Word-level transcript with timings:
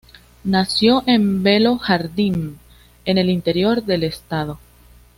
Nació 0.45 1.03
en 1.05 1.43
Belo 1.43 1.77
Jardim, 1.77 2.57
en 3.05 3.19
el 3.19 3.29
interior 3.29 3.83
del 3.85 4.03
estado. 4.03 4.57